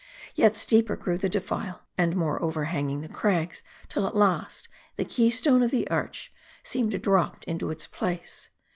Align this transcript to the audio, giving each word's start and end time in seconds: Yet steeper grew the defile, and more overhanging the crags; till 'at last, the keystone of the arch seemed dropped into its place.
Yet 0.33 0.55
steeper 0.55 0.95
grew 0.95 1.19
the 1.19 1.29
defile, 1.29 1.83
and 1.95 2.15
more 2.15 2.41
overhanging 2.41 3.01
the 3.01 3.07
crags; 3.07 3.61
till 3.87 4.07
'at 4.07 4.15
last, 4.15 4.67
the 4.95 5.05
keystone 5.05 5.61
of 5.61 5.69
the 5.69 5.87
arch 5.91 6.33
seemed 6.63 6.99
dropped 7.03 7.43
into 7.43 7.69
its 7.69 7.85
place. 7.85 8.49